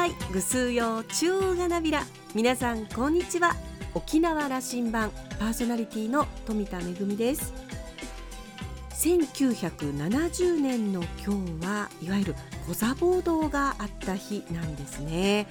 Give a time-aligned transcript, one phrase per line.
[0.00, 0.12] さい。
[0.32, 2.06] ぐすうよ中がなびら。
[2.34, 3.54] 皆さんこんにちは。
[3.92, 7.52] 沖縄羅針盤パーソナリティの富田恵です。
[8.92, 12.34] 1970年の今日はいわゆる
[12.66, 15.46] コザ暴動があった日なんですね、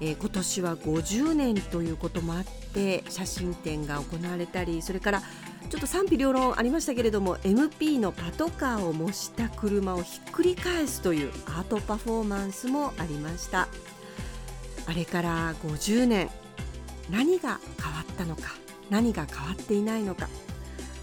[0.00, 5.22] えー、今年は50年ということもあって写真展が行われたりそれから
[5.70, 13.68] ちょっと賛否両論ありましたけれども MP のパトカーを模した車をひっくり返すというアートパフォーマンスもありました。
[14.86, 16.30] あれから50年
[17.10, 18.54] 何が変わったのか
[18.90, 20.28] 何が変わっていないのか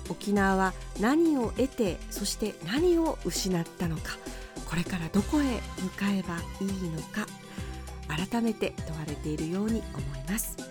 [0.09, 4.17] 沖縄は何を得てそして何を失ったのか
[4.65, 7.27] これからどこへ向かえばいいのか
[8.07, 10.70] 改めて問われているように思います。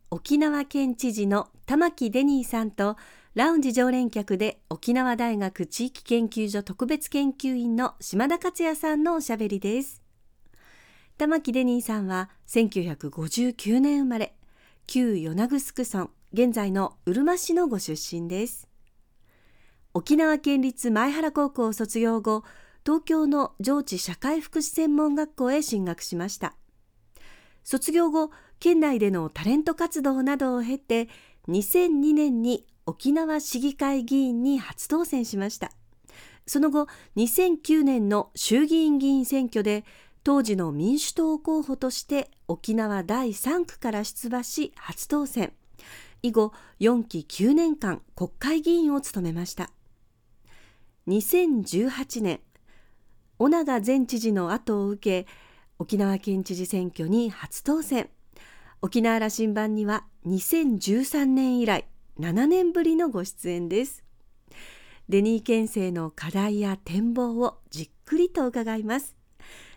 [0.13, 2.97] 沖縄県知事の玉城デニーさんと
[3.33, 10.01] ラウンジ常連客で沖縄大学地域研究所特別研究員の島田克也さんのおしゃべりです。
[11.17, 14.35] 玉城デニーさんは1959年生まれ
[14.85, 18.67] 旧与那城村現在のうるま市のご出身です。
[19.93, 22.43] 沖縄県立前原高校を卒業後
[22.85, 26.57] 東京の上智社会福祉専門学校へ進学しました。
[27.63, 31.09] 卒業後県内でのタレント活動などを経て
[31.47, 35.71] 2002年に沖縄市議会議員に初当選しました。
[36.45, 39.83] その後2009年の衆議院議員選挙で
[40.23, 45.53] 当時の民主党候補として沖縄第3区から出馬し初当選。
[46.21, 49.71] 以後4期9年間国会議員を務めました。
[51.07, 52.41] 2018年
[53.39, 55.31] 尾長前知事の後を受け
[55.79, 58.11] 沖縄県知事選挙に初当選。
[58.83, 61.85] 沖縄羅針盤には2013年以来
[62.19, 64.03] 7年ぶりのご出演です。
[65.07, 69.15] デニー県政の課題や展望をじっくりと伺います。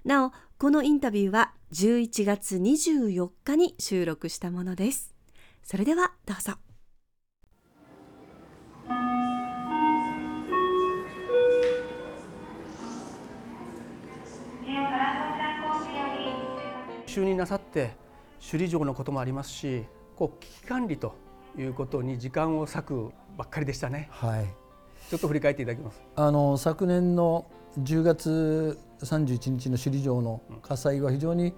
[0.07, 5.15] なおこのインタビューは11月24日に収録したものです。
[5.63, 6.55] それではどうぞ。
[17.07, 18.04] 就任なさって
[18.45, 19.85] 首里城のこともありますし
[20.17, 21.15] こう危機管理と
[21.57, 24.09] いうことに時間を割くばっかりでしたね。
[24.11, 24.47] はい、
[25.09, 26.03] ちょっと振り返っていただきます？
[26.15, 27.47] あの昨年の
[27.81, 31.55] 10月31日の首里城の火災は非常に、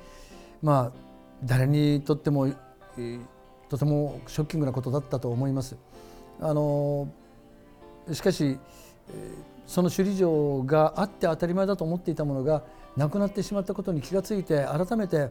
[0.62, 0.98] まあ
[1.44, 2.48] 誰にとっても、
[3.68, 5.76] とてもショッキングなことだったと思います。
[6.40, 7.08] あの
[8.12, 8.58] しかし
[9.66, 12.62] その首里城があって当たり前だと思っていたものが
[12.96, 15.30] なくなってしまったことに気がついて改めて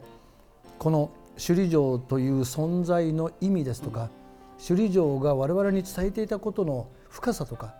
[0.78, 4.10] この首里城という存在の意味ですとか
[4.66, 7.74] 首里城が我々に伝えていたことの深さとか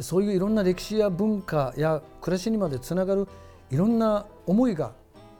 [0.00, 3.28] そういういろんな歴史や文化や暮らしにまでつながる
[3.70, 4.92] いろんな思いが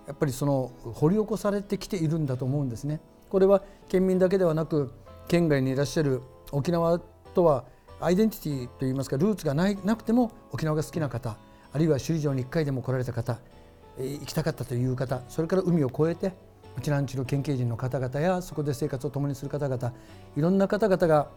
[0.07, 3.01] やっぱりその掘り起こされてきているんだと思うんですね。
[3.31, 4.93] これは県民だけではなく
[5.29, 6.21] 県外にいらっしゃる
[6.53, 7.65] 沖縄とは
[8.01, 11.37] アイデンティティといいますかルーツがないなくても沖縄が好きな方
[11.73, 13.39] あるいは首里城に1回でも来られた方
[13.99, 16.37] 行きたかったという方それから海を越えて
[16.77, 19.93] うちなんちの県警人の方々やそこで生活を共にする方々
[20.37, 21.29] いろんな方々が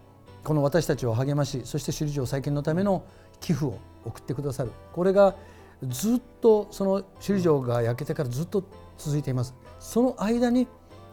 [0.43, 3.03] この私たちを励ましそして首里城再建のための
[3.39, 4.71] 寄付を送ってくださる。
[4.93, 5.35] これが
[5.83, 8.63] ずっとその首里城が焼けてからずっと
[8.97, 9.53] 続いています。
[9.79, 10.67] その間に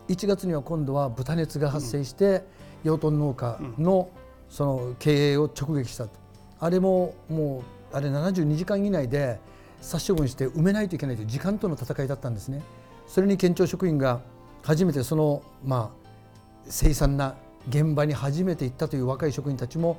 [0.08, 2.44] 1月には今度は豚熱が発生して
[2.82, 4.08] 養豚農家の
[4.48, 6.12] その経営を直撃したと。
[6.60, 9.38] あれももうあれ72時間以内で
[9.80, 12.62] 殺処分して埋めないといけないという時間との戦いだったんですね。
[13.06, 14.20] それに県庁職員が
[14.62, 15.92] 初めてその、ま
[16.66, 17.36] あ、凄惨な
[17.68, 19.98] 現場に初めて行ったという若い職員たちも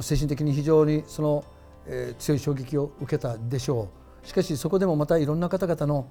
[0.00, 1.44] 精神的に非常にその、
[1.86, 3.88] えー、強い衝撃を受けたでしょ
[4.24, 4.26] う。
[4.26, 6.08] しかしそこでもまたいろんな方々の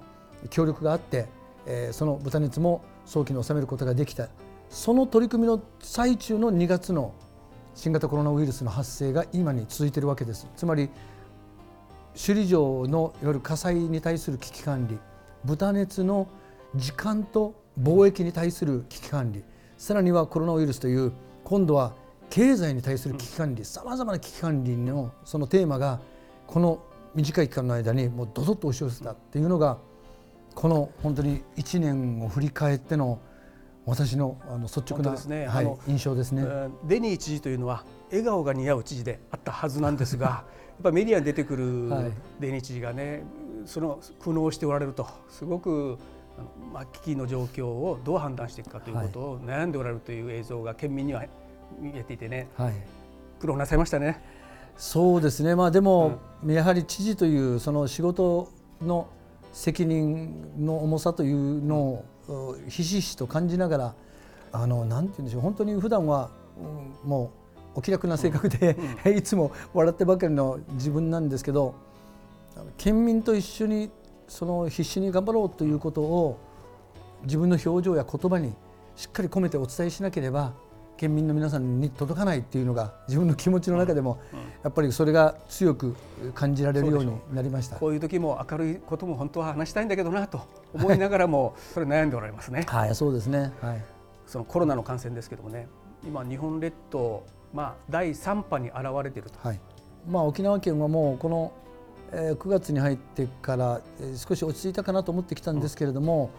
[0.50, 1.26] 協力があって、
[1.66, 4.28] えー、その豚熱も早期に収めることができた。
[4.70, 7.14] その取り組みの最中の2月の
[7.74, 10.48] 新型コロナウイルスの発生が今に続いているわけです。
[10.56, 10.90] つまり
[12.14, 14.98] 首里城のいわゆる火災に対する危機管理。
[15.44, 16.28] 豚熱の
[16.74, 19.44] 時間と貿易に対する危機管理。
[19.76, 21.12] さらにはコロナウイルスという
[21.44, 21.94] 今度は
[22.30, 23.64] 経済に対する危機管理。
[23.64, 26.00] さまざまな危機管理のそのテーマが
[26.46, 26.82] この
[27.14, 29.78] 短い期間の間にもうどどっと押し寄せたっていうのが
[30.54, 33.20] この本当に1年を振り返っての
[33.86, 35.46] 私のあの率直な、ね。
[35.46, 36.44] はい、印象ですね。
[36.84, 40.44] デニー知事というのは笑顔が似合う知事であったはずなんですが や
[40.80, 41.88] っぱメディアに出てくる
[42.38, 43.22] デニー知事がね、
[43.68, 45.98] その苦悩しておられるとすごく
[46.72, 51.24] まあ、危機の状況をどう判断していくかということを悩んでおられるという映像が県民には
[51.80, 52.74] 見えていてね、はい、
[53.40, 54.22] 苦労なさいましたね。
[54.76, 58.48] そうですね、まあ、でも、うん、やはり知事というその仕事
[58.80, 59.08] の
[59.52, 63.94] 責任の重さというのをひしひしと感じながら
[64.52, 65.42] あのなんて言うんでしょう。
[65.42, 66.30] 本当に普段は、
[67.04, 67.32] うん、も
[67.74, 71.74] うお気楽な性格で、うん、 いつも笑ってばかりの自分なんですけど
[72.76, 73.90] 県民と一緒に
[74.26, 76.38] その必死に頑張ろうということを
[77.24, 78.54] 自分の表情や言葉に
[78.96, 80.54] しっかり込めてお伝えしなければ
[80.96, 84.20] 県民の皆さんに届かないっていうのが自分の気持ちの中でも
[84.64, 85.94] やっぱりそれが強く
[86.34, 87.76] 感じられるようになりました。
[87.76, 90.40] こういう時も明るいことも本当は話したいんだけどなと
[90.74, 92.64] 思いながらもそれ悩んでおられますね。
[92.66, 93.84] はい、そうですね、はい、
[94.26, 95.68] そのコロナの感染ですけどもね
[96.04, 97.24] 今日本列島、
[97.54, 99.60] まあ、第3波に現れていると、はい。
[100.08, 101.52] まあ、沖縄県はもうこの
[102.12, 103.80] え9月に入ってから
[104.16, 106.30] 少し落ち着いたかなと思ってきたんですけれども、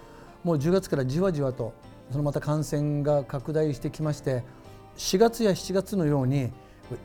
[0.44, 1.74] もう10月からじわじわと
[2.12, 4.44] そのまた感染が拡大してきまして
[4.98, 6.51] 4月や7月のように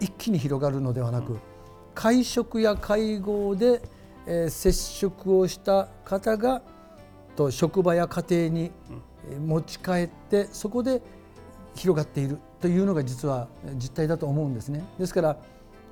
[0.01, 1.39] 一気に広がるのではなく
[1.95, 3.83] 会食や会合で
[4.49, 6.63] 接触をした方が
[7.37, 8.71] と職場や家庭に
[9.45, 11.03] 持ち帰ってそこで
[11.75, 14.85] 広がっているというのが実は実態だと思うんですね。
[14.99, 15.37] ですから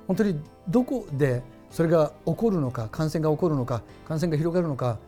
[0.07, 1.43] 本当にどこで
[1.73, 4.99] それが起こるのか感染が起こるのか感染が広がるのか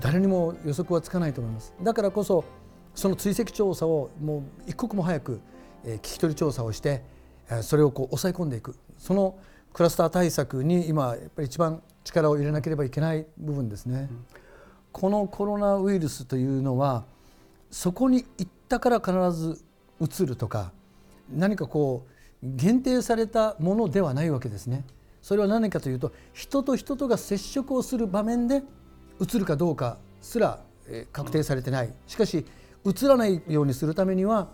[0.00, 1.72] 誰にも予測はつかないと思います。
[1.80, 2.44] だからこそ
[2.92, 5.40] その追跡調査をもう一刻も早く
[5.84, 7.04] 聞き取り調査をして
[7.62, 8.74] それをこう抑え込んでいく。
[8.98, 9.38] その
[9.72, 14.10] クラスター対策に今やっぱり一番力を入れなければいけない部分ですね、
[14.90, 17.04] このコロナウイルスというのは
[17.70, 19.62] そこに行ったから必ず
[20.00, 20.72] うつるとか
[21.30, 22.10] 何かこう
[22.42, 24.84] 限定されたものではないわけですね。
[25.22, 28.62] それは何かというと人と人とが接触をする場面で
[29.18, 30.60] うつるかどうかすら
[31.12, 31.92] 確定されてない。
[32.06, 32.46] しかし
[32.84, 34.48] うつらないようにするためには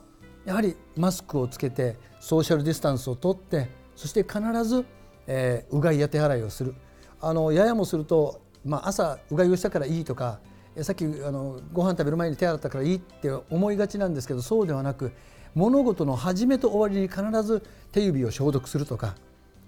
[0.45, 4.85] やはりマスクをつけてソーシャルディスタンスをとってそして必ず、
[5.27, 6.75] えー、うがいや手洗いをする。
[7.21, 10.41] あのややもすると、まあ、朝うがいをしたからいいとか
[10.83, 15.13] さっきあのご飯食べる前に手洗ったからいいって思いがちなんですけどそうではなく
[15.55, 17.63] 物事の始めと終わりに必ず
[17.93, 19.15] 手指を消毒するとか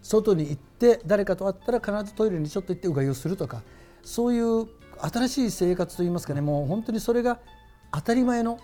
[0.06, 3.62] 外に行って誰かと会ったら必ずトイレにちょっと行ってうがいをするとか
[4.02, 4.66] そういう
[5.00, 7.40] 新しい生活といいますかねもう本当にそれが
[7.92, 8.58] 当たり前の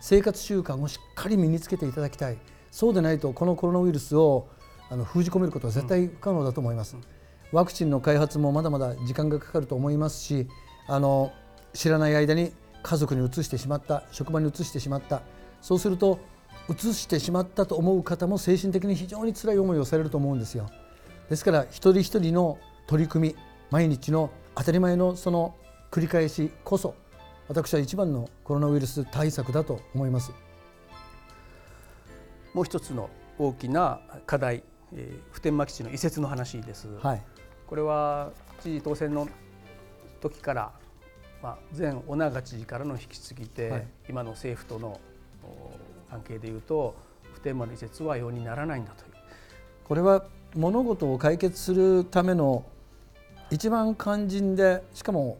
[0.00, 2.36] 生活習慣をしっかり身につけていただきたい
[2.70, 4.48] そうでないとこのコロナウイルスを
[4.90, 6.96] あの封じ込めることは絶対不可能だと思います。
[7.52, 10.48] ワクチンの開発もまだまだ時間がかかると思いますし
[10.86, 11.32] あの
[11.74, 12.52] 知らない間に
[12.82, 15.22] 家族にうつしてしまった職場にうつしてしまった
[15.60, 16.18] そうすると
[16.68, 20.70] うつしてしまったと思う方も精神的に非常に辛い思いをされると思うんですよ。
[21.32, 23.36] ですから一人一人の取り組み
[23.70, 25.56] 毎日の当たり前のその
[25.90, 26.94] 繰り返しこそ
[27.48, 30.30] 私は一番のコロナウイルス対策だと思います。
[32.52, 33.08] もう一つの
[33.38, 34.62] 大きな課題、
[34.94, 37.22] えー、普天間基地の移設の話です、はい、
[37.66, 38.32] これは
[38.62, 39.26] 知事当選の
[40.20, 40.72] 時から、
[41.42, 45.00] まあ、前尾長知事からの引き継ぎで、はい、今の政府との
[46.10, 46.94] 関係でいうと
[47.32, 49.12] 普天間の移設は容にならないんだという。
[49.84, 52.64] これは物事を解決するための
[53.50, 55.38] 一番肝心でしかも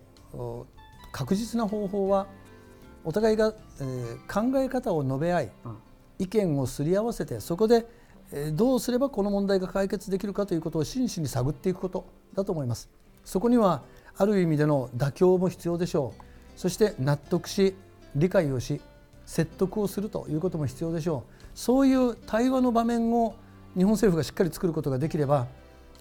[1.12, 2.26] 確実な方法は
[3.04, 4.16] お互いが、えー、
[4.52, 5.76] 考え方を述べ合い、うん、
[6.18, 7.86] 意見をすり合わせてそこで、
[8.32, 12.88] えー、どうすればこの問題が解決できるかということを真摯に探っていくことだと思います。
[13.24, 13.82] そこには
[14.16, 16.22] ある意味での妥協も必要でしょう。
[16.56, 17.74] そして納得し
[18.14, 18.80] 理解をし
[19.26, 21.32] 説得をするということも必要でしょう。
[21.54, 23.34] そういう対話の場面を
[23.76, 25.46] 日本政府がしっかり作ることができれば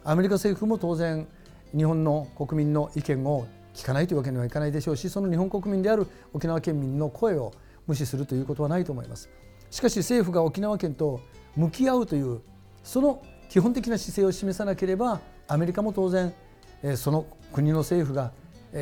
[0.03, 1.27] アメリカ政府も当然
[1.75, 7.53] 日本の国民の意見を聞かないというわけにはいかないでしょうしその日本国民である沖縄県民の声を
[7.87, 9.29] 無視するということはないと思います。
[9.69, 11.21] しかし政府が沖縄県と
[11.55, 12.41] 向き合うという
[12.83, 16.33] その基本的な姿勢を示さなければアメリカも当然
[16.95, 18.31] その国の政府が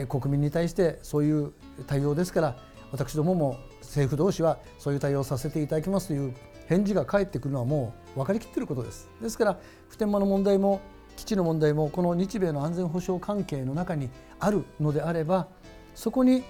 [0.08, 1.54] 国民に対してそういう
[1.88, 2.56] 対応ですから
[2.92, 6.34] 私どもも政府同士はそういう対応をさせていただきますという
[6.70, 9.10] 返事が返ってくるのはもう分かりきっていることです。
[9.20, 9.58] ですから
[9.90, 10.82] 普天間の問題も
[11.18, 14.10] 基地の問題もこの日米の安全保障関係の中に
[14.40, 15.48] あるのであれば
[15.96, 16.44] そこに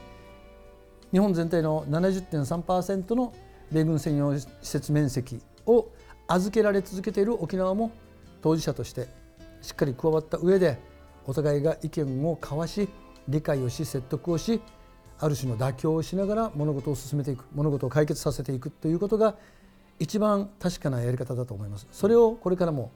[1.14, 3.34] 日本全体の70.3%の
[3.72, 5.88] 米軍専用施設面積を
[6.28, 7.92] 預けられ続けている沖縄も
[8.42, 9.08] 当事者として
[9.62, 10.78] しっかり加わった上で
[11.26, 12.90] お互いが意見を交わし
[13.28, 14.62] 理解をし説得をし
[15.18, 19.36] ある種の妥協をしながら物事を進めていく物事を解決させていくということが
[20.00, 21.88] 一番確かなやり方だと思います。
[21.92, 22.92] それをこれからも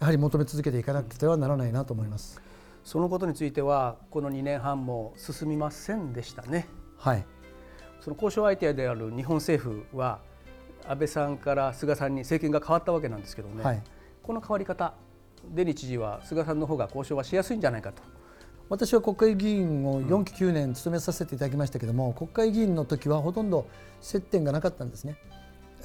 [0.00, 2.40] やはり求め続けていかなくてはならないなと思います。
[2.84, 6.66] そのことについてはこの2年半も進みませんでしたね。
[6.98, 7.24] はい。
[8.00, 10.18] その交渉相手である日本政府は
[10.84, 13.82] 安倍さんから菅さんに政権が変わったわけなんですけどね、はい、
[14.24, 14.94] この変わり方
[15.54, 18.02] デニ知事は菅さんの方が交渉はしやすいんじゃないかと。
[18.68, 23.66] 私は国会議員を4期9年務めさせていただきましたけれども、国会議員の時はほとんど
[24.00, 25.16] 接点がなかったんですね。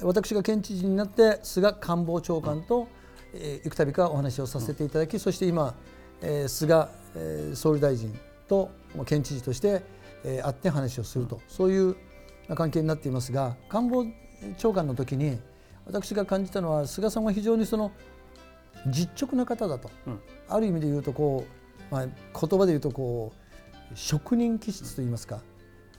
[0.02, 2.88] 私が県知事になって菅官房長官と、
[3.34, 5.74] えー、幾度かお話をさせていただき、そして今、
[6.20, 6.86] えー、菅、
[7.16, 8.16] えー、総理大臣
[8.48, 8.70] と
[9.06, 9.82] 県知事として、
[10.24, 11.96] えー、会って話をするとそういう
[12.54, 14.06] 関係になっていますが官房
[14.56, 15.38] 長官の時に
[15.86, 17.92] 私が感じたのは菅さんは非常にその
[18.86, 21.44] 実直な方だと、うん、ある意味で言うとこ
[21.90, 25.40] う、まあ、言葉で言うとこう職人気質といいますか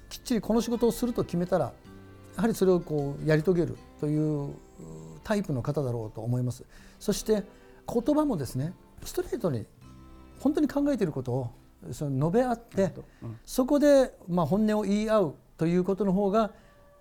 [0.09, 1.65] きっちりこの仕事をすると決めたら
[2.35, 4.53] やはりそれをこうやり遂げるという
[5.23, 6.63] タイプの方だろうと思います。
[6.99, 7.43] そして
[7.91, 9.65] 言葉もですねストレートに
[10.39, 11.51] 本当に考えていることを
[11.91, 16.51] その述べ合って、うん、そこでまあ本音を言い合うということの方が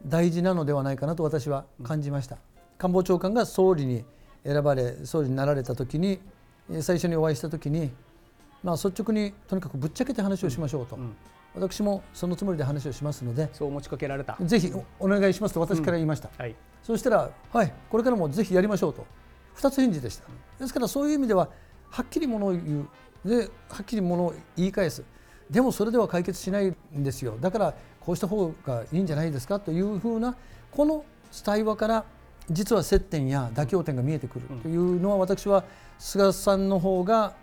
[0.07, 2.38] 大事なのではないかなと私は感じました。
[2.78, 4.05] 官房長官が総理に
[4.45, 6.21] 選ばれ総理になられた時に
[6.81, 7.90] 最初にお会いした時に、
[8.62, 11.17] まあ、率直にとにかくぶっちゃけて話をしましょうと、うんうん、
[11.59, 14.37] 私もそのつもりで話をしますのでそう持ちかけられた。
[14.41, 19.07] ぜひお願いしますと私から言いました、うんはい、そうしたらはいこれからもぜひやりましょうと。
[19.57, 20.25] 2つ返事でした。
[20.61, 21.49] ですからそういう意味では
[21.91, 23.29] はっきりものを言う。
[23.29, 25.03] ではっきりものを言い返す。
[25.50, 27.37] でもそれでは解決しないんですよ。
[27.41, 29.59] だからこうした方がいいんじゃないですか？
[29.59, 30.37] というふうな
[30.71, 31.05] この
[31.45, 32.05] 対話から
[32.50, 34.47] 実は接点や妥協点が見えてくる。
[34.62, 35.65] というのは私は
[35.99, 37.35] 菅さんの方が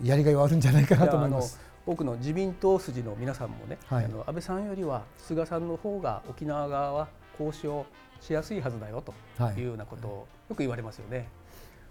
[0.00, 1.60] やりがいはあるんじゃないかなと思います。
[1.86, 7.84] 多くの自民党筋の皆さんもね、はい、あの安倍さんよりは菅さんの方が沖縄側は交渉
[8.20, 9.12] しやすいはずだよと
[9.58, 9.62] い。
[9.62, 11.28] うようなことをよく言われますよね。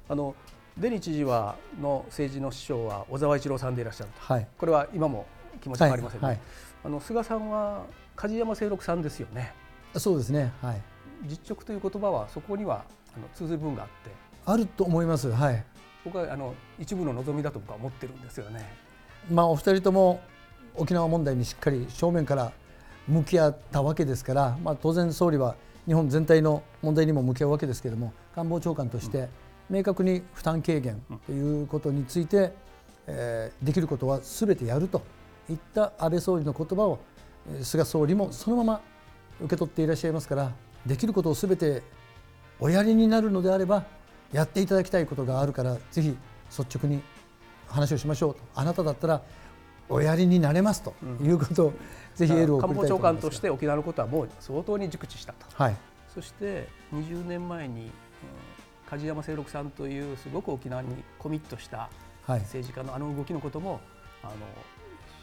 [0.10, 0.36] あの
[0.78, 5.28] デニ知事はの政治の師匠は小沢一郎さんでいらっしゃると、はい、これは今も
[5.62, 6.36] 気持ち変わりませんね、はい。
[6.36, 6.44] はい、
[6.86, 7.86] あの菅さんは
[8.16, 9.54] 梶山清六さんですよね。
[9.96, 10.52] そうですね。
[10.62, 10.82] はい。
[11.26, 12.84] 実直という言葉はそこには
[13.16, 14.12] あの通ずる部分があって。
[14.46, 15.32] あると思います。
[15.32, 15.64] はい。
[16.04, 18.68] 僕はあの一部の望みだと僕は思ってるんですよね
[19.32, 20.22] まあお二人とも
[20.76, 22.52] 沖縄問題にしっかり正面から
[23.08, 29.28] 向き合ったわけですから、まあ、当然総理は日本全体の問題にも向き合うわけですけれども官房長官として
[29.70, 32.54] 明確に負担軽減ということについて、
[33.08, 35.02] えー、できることはすべてやると
[35.50, 37.00] いった安倍総理の言葉を
[37.62, 38.82] 菅総理もそのまま
[39.42, 40.52] 受け取っていらっしゃいますから
[40.86, 41.84] できることをすべて
[42.60, 43.84] おやりになるのであれば
[44.32, 46.18] やっていただきたいことがあるからぜひ
[46.50, 47.02] 率直に
[47.74, 48.36] 話をしましょう。
[48.36, 49.22] とあなただったら
[49.90, 51.74] おやりになれますということを、うん、
[52.16, 55.76] ぜひエールを官房長官として沖縄のことはもう相当に熟知したと、はい、
[56.14, 57.90] そして20年前に、うん、
[58.90, 61.90] 梶山清六さんというすごく沖縄にコミットした
[62.28, 63.82] 政治家のあの動きのことも
[64.24, 64.34] あの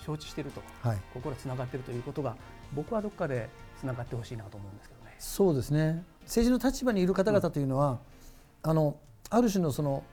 [0.04, 2.36] 承知していると、はい、心つながっているということが
[2.74, 5.14] 僕はどこかでつながってほしいなと思うんですけどね。
[5.18, 6.04] そうですね。
[6.22, 7.98] 政治の立場にいる方々というのは、
[8.62, 8.96] うん、あの
[9.30, 10.04] ある種のその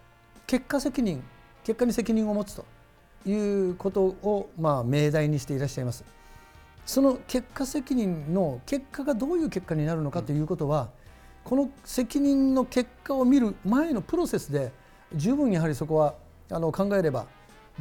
[0.45, 1.23] 結果責任
[1.67, 2.65] 結果に責任を持つと
[3.29, 6.05] いうことを、まあ、命題にしていらっしゃいます。
[6.85, 10.87] その結果責任の結果がどういう結果になるのかということは、
[11.43, 14.71] この責任の結果を見る前のプロセスで
[15.13, 16.15] 十分やはりそこは
[16.49, 17.25] あの考えれば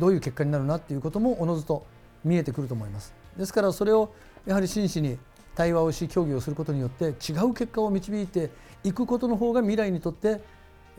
[0.01, 1.87] どういう結果になるなということもおのずと
[2.25, 3.15] 見えてくると思います。
[3.39, 4.13] ですからそれを
[4.47, 5.17] やはり真摯に
[5.55, 8.51] 対話をし協議をすることによって違う結果を導いて
[8.83, 10.41] いくことの方が未来にとって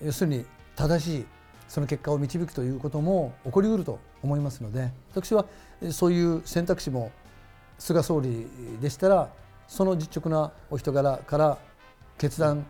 [0.02, 0.46] 要するに
[0.78, 1.26] 正しい
[1.68, 5.46] その結果を導くということも起こりうると思いますので私は
[5.92, 7.12] そういう選択肢も
[7.78, 8.48] 菅総理
[8.82, 9.30] でしたら
[9.68, 11.58] その実直なお人柄から
[12.18, 12.66] 決断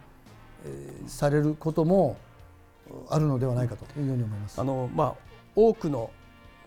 [1.08, 2.18] されることも
[3.10, 4.60] あるのではないかというように思います。
[4.60, 5.16] あのまあ、
[5.56, 6.10] 多くの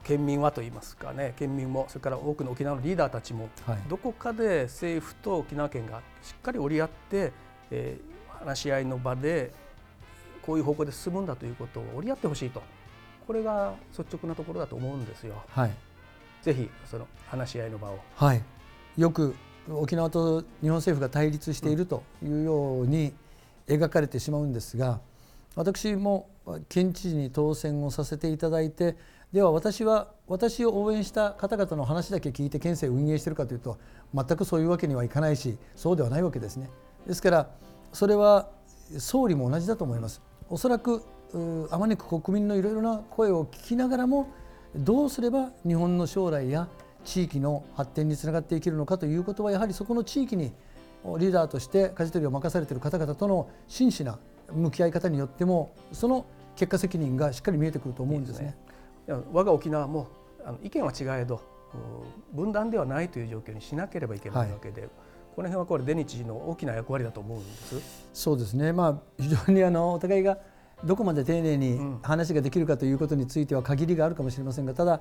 [0.05, 7.33] 県民はといいますかね県民もそれから多くの沖縄のリーダーたちも、はい、どこかで政府と沖縄県がしっかり折り合って、
[7.71, 9.53] えー、話し合いの場で
[10.43, 12.63] こういう方向で進むんだということを折り合ってほしいと
[13.27, 15.43] これが率直なところだと思うんですよ。
[15.49, 15.71] はい、
[16.43, 18.43] ぜひその話し合いの場を、はい、
[18.97, 19.35] よく
[19.69, 23.13] 沖縄と日本政府が対立しているというように
[23.67, 25.01] 描かれてしまうんですが
[25.55, 26.29] 私も
[26.69, 28.97] 県知事に当選をさせていただいて
[29.33, 33.79] では私は私を応援した方々の話だけ聞いて県政を運営しているかというと
[34.13, 36.69] 全くそういうわけにはいかないしそうではないわけですね。
[37.07, 37.51] ですから
[37.93, 38.49] それは
[38.99, 40.21] 総理も同じだと思います。
[40.51, 41.03] おそらく
[41.71, 44.29] あまねく国民のいろいろな声を聞きながらも
[44.75, 46.69] どうすれば日本の将来や
[47.05, 50.53] 地域の発展につながっていけるのかということはやはりそこの地域に
[51.19, 54.19] リーダーとして舵取りを任されている方々との真摯な
[54.53, 56.27] 向き合い方によってもその
[56.57, 58.57] 結果責任がしっかり見えてくると思うんですね。
[59.09, 60.09] いいすね我が沖縄も
[60.45, 61.41] あの意見は違えど
[62.33, 64.91] 分断ではないという状況にしなければいけないわけで、はい、
[65.41, 68.11] この辺はこれデニチの大きな役割だと思うんです。
[68.13, 70.37] そうですね、まあ、非常にあのお互いが
[70.85, 75.01] どこまで丁寧に話ができるかということについては限りがあるかもしれませんがただ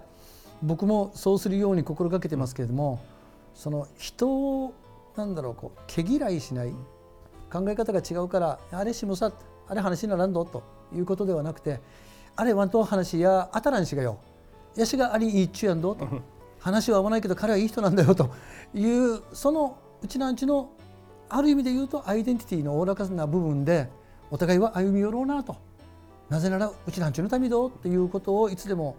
[0.64, 3.04] 僕もそうするように心がけてますけれども、
[3.54, 4.74] その人を
[5.18, 6.70] なんだろうこう毛嫌いしない
[7.52, 9.34] 考え方が違うからあれしもさ
[9.68, 10.64] あれ話にならんどと
[10.96, 11.82] いうことではなくて
[12.38, 14.20] あれワンと話やあたらんしがよ
[14.78, 16.08] やしがありいいっちゅうやんどと。
[16.62, 18.30] 話は合わないけど彼はいい人なんだよと
[18.74, 20.72] いうそのうちなんちの
[21.30, 23.90] ある意味で言うとアイデンティティのおおらかな部分で
[24.32, 25.56] お互いは歩み寄ろうなと
[26.30, 28.96] なぜならうちなんちのためどっていうことをいつでも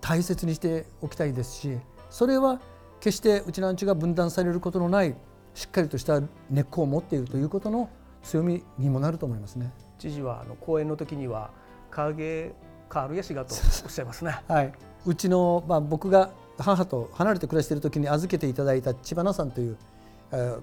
[0.00, 1.78] 大切にしておきたいですし
[2.10, 2.60] それは
[3.00, 5.14] 決してうちなんちが分断されることのない
[5.54, 7.88] しっかりとした根っこを持っているということの
[8.22, 9.72] 強みにもなると思いますね。
[9.98, 11.50] 知事はあの講演の時には
[11.90, 12.52] 影
[12.92, 13.54] 変わるやしがと
[13.84, 14.36] おっしゃいますね。
[14.48, 14.72] はい、
[15.06, 19.76] うちのまあ僕が母と離れて暮らしている時に預けていただいた千葉さんという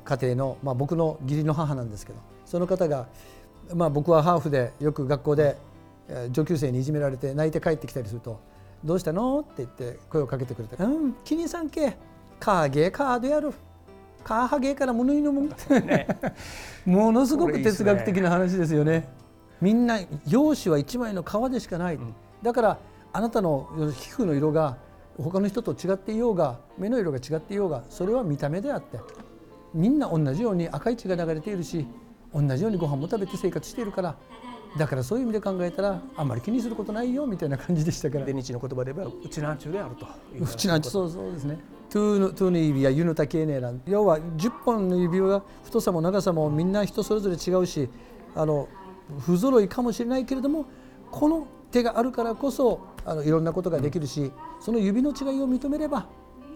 [0.04, 3.08] 家庭の、まあ、僕の義理の母なんですけどその方が、
[3.74, 5.58] まあ、僕はハーフでよく学校で
[6.32, 8.40] 上級生にいじめられて泣いて帰ってきたりすると
[8.84, 11.98] 「どうしたの?」って言って声をかけてくれて「うん気にさんけ
[12.40, 13.54] カーゲーカードやる」
[14.24, 16.08] カーハゲーから物言いのもん、ね、
[16.86, 19.10] ものすごく哲学的な話ですよね。
[19.62, 22.78] みんな容姿は一枚の皮でしかない、うん、だから
[23.14, 24.78] あなたの皮膚の色が
[25.18, 29.00] 他の人と違っていようが目の色が違っていようがそれは見た目であって
[29.74, 31.86] みんな同じように赤い血が流れているし
[32.34, 34.16] 同じようにご飯も食べて生活しているから
[34.78, 38.26] だからそういう意味で考えたらあんまり気にすることないよみたいな感じでしたから。
[38.26, 40.08] で日の言葉で言えばうちなんちゅうであると
[40.40, 41.60] うちなんちゅうそうそうですね。
[41.90, 47.90] トゥーのトゥーの指やユヌタケーネーラン要は10本の指は太さも長さもみんな人それぞれ違うし
[48.34, 48.70] あの
[49.20, 50.68] 不揃いかもしれないけれども
[51.12, 54.32] この手があるからこそあのいろんなことができるし、
[54.62, 56.08] その指の違いを認めれば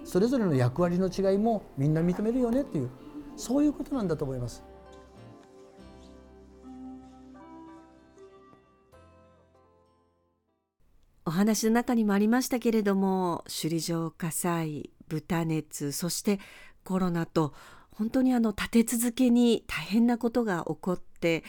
[0.06, 2.89] それぞれの役割の違いもみんな認めるよねっていう
[3.36, 4.63] そういうことなんだと思います。
[11.28, 16.39] お話の中にもありましたけれども首里城火災豚熱そして
[16.84, 17.54] コロナと
[17.89, 21.43] 本当にあの立て続けに大変なことが起こって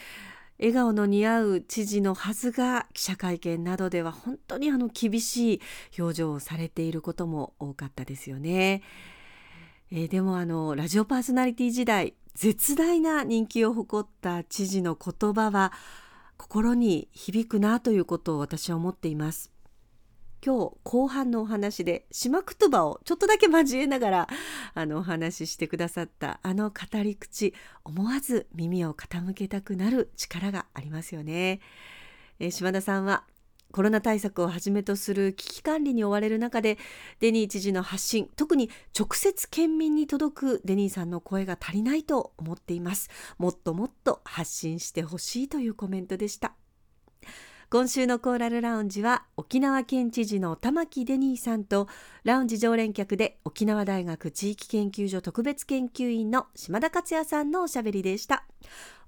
[0.59, 5.61] 笑顔の似合う知事のはずが記者会見などでは本当にあの厳しい
[5.99, 8.83] 表情をされていることも多かったですよね。
[9.93, 15.73] えー、でもあのラジオパーソナリティ時代絶大な人気を誇った知事の言葉は
[16.37, 19.53] 心に響くなということを私は思っています。
[20.45, 24.29] 今日後半のお話で島言葉をちょっとだけ交えながら
[24.75, 31.61] あのお話ししてくださったあの語り口思わず耳を傾けたくなる力がありますよね、
[32.39, 33.25] えー、島田さんは
[33.77, 36.79] コロナ対策をはじめとする危機管理に追われる中で
[37.21, 43.11] デニー知事の発信特に直接県民に届くデニーさんの声が足りないと思っています。
[43.37, 46.55] もっともっと発信してほしいというコメントでした。
[47.69, 51.87] 今週のコーラルラウンジは沖縄県知事の玉城デニーさんと
[52.25, 58.47] ラウンジ常連客で沖縄大学地域研究所特別研究員の島田克也さんのおしゃべりでした。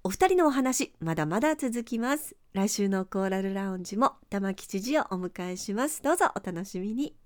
[0.05, 2.37] お二人のお話まだまだ続きます。
[2.53, 6.03] 来週のコーラルラウンジも玉城知事をお迎えします。
[6.03, 7.17] どうぞお楽しみに。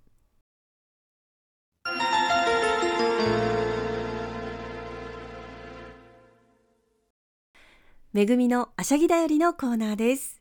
[8.12, 10.40] めぐみのあしゃぎだよりのコーナーです。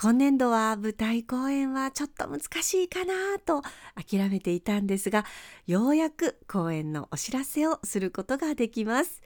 [0.00, 3.62] 今年度は舞台公演はちょっと難しいかなと
[3.94, 5.24] 諦めていたんですが
[5.68, 9.22] ようやく公演のお知らせをすることができます。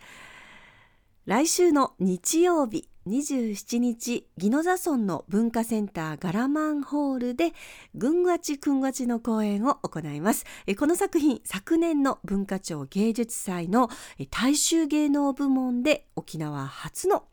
[1.28, 7.52] 来週の日曜日27日宜野座村の文化センターガラマンホールで
[7.94, 10.46] ぐんわちくんわちの公演を行います。
[10.78, 13.90] この作品昨年の文化庁芸術祭の
[14.30, 17.24] 大衆芸能部門で沖縄初の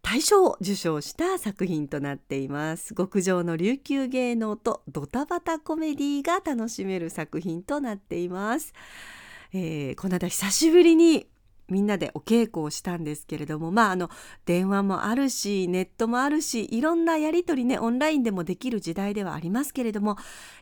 [0.00, 2.94] 大賞を受賞した作品となっています。
[2.94, 8.72] 極上の琉球芸能とドタバタコメディが楽しめる作品となっています、
[9.52, 11.26] えー、この間久しぶりに
[11.68, 14.10] みんなでお稽古をしたんですけれどもまああの
[14.46, 20.16] 電話もあるしネットもあるしいろんなやり取りねオンラインでもできる時代ではありますけれども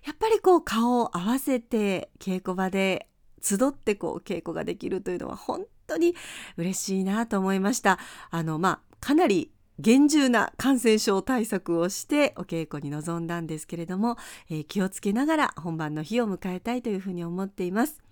[0.05, 3.09] やっぱりこう顔を合わせて稽古場で
[3.40, 6.14] 集ってこう稽古ができるというのは本当に
[6.57, 7.99] 嬉しいなと思いました。
[8.31, 14.16] あのまあかなり厳重な感染症対策をしてお稽古に臨んだんですけれども、
[14.49, 18.06] えー、気をつけながら本番の日を迎えたいというふうに思っています。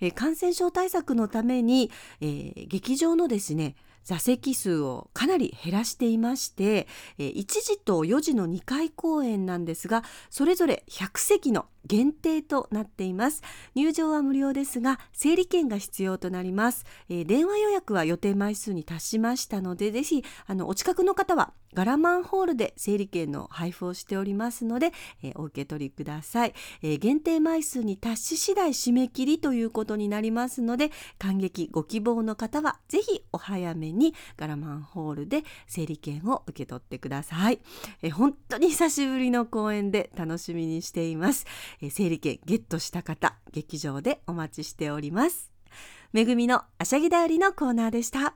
[0.00, 6.86] え、感染症対策のために、え、劇場のですね座席数をかなり減らしていまして、
[7.18, 13.42] え、1時と4時の2回公演なんですがそれぞれ100席の限定となっています。
[13.74, 37.60] 入場は無料ですが整理券が必要となります、えー、電話予約は予定枚数に達しましたのでぜひあのお近くの方はガラマンホールで整理券の配布をしておりますので、えー、お受け取りください、えー、限定枚数に達し次第締め切りということになりますので感激ご希望の方はぜひお早めにガラマンホールで整理券を受け取ってください、
[38.00, 41.46] えー、本当に久しぶりの公演で楽しみにしています。
[41.80, 45.50] え整理券ゲットした方劇場でお待ちしております。
[46.12, 48.34] めぐみのあしゃぎだよりのコーナーでした。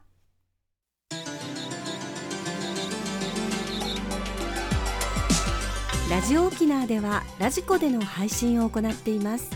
[6.10, 9.50] ラジオ沖縄ではラジコでの配信を行っています。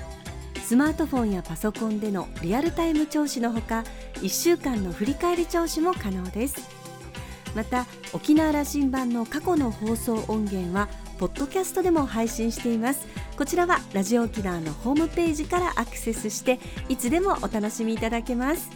[0.64, 6.84] スマートフォンやパソコンでのリアルタイム聴取のほか1週間の振り返り聴取も可能です。
[7.54, 13.06] また沖縄羅針盤の過去の放送音源はポッドキャストでも配信しています。
[13.36, 18.70] こちらはラジオ沖縄のホームページからアクセスしていつでもお楽しみいただけます。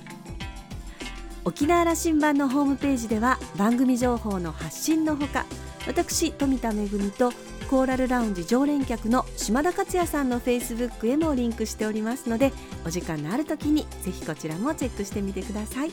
[1.44, 5.46] 沖縄羅針盤のホームページでは番組情報の発信のほか
[5.87, 7.33] 私富田恵と
[7.70, 12.53] コーラルラウンジ常連客の島田克也さんのフェイスブックへもリンクしておりますので
[12.85, 15.92] お時間のある時にぜひこちらもチェックしてみてください。